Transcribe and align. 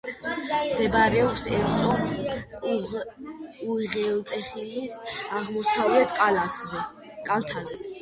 მდებარეობს 0.69 1.45
ერწოს 1.57 2.97
უღელტეხილის 3.75 4.99
აღმოსავლეთ 5.43 6.21
კალთაზე. 6.23 7.85